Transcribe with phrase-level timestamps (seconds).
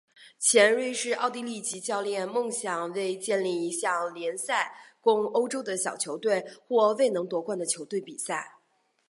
[0.39, 8.55] 前瑞士奥地利籍教练梦想为建立一项联赛供欧洲的小球队或未能夺冠的球队比赛。